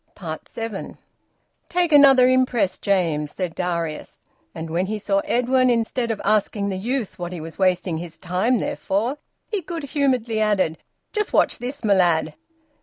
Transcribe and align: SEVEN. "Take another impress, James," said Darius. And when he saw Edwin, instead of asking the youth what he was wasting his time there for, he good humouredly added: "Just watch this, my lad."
SEVEN. 0.47 0.97
"Take 1.69 1.91
another 1.93 2.27
impress, 2.27 2.79
James," 2.79 3.35
said 3.35 3.53
Darius. 3.53 4.17
And 4.55 4.71
when 4.71 4.87
he 4.87 4.97
saw 4.97 5.19
Edwin, 5.25 5.69
instead 5.69 6.09
of 6.09 6.19
asking 6.25 6.69
the 6.69 6.75
youth 6.77 7.19
what 7.19 7.31
he 7.33 7.39
was 7.39 7.59
wasting 7.59 7.99
his 7.99 8.17
time 8.17 8.59
there 8.59 8.75
for, 8.75 9.19
he 9.51 9.61
good 9.61 9.83
humouredly 9.83 10.39
added: 10.41 10.79
"Just 11.13 11.33
watch 11.33 11.59
this, 11.59 11.83
my 11.83 11.93
lad." 11.93 12.33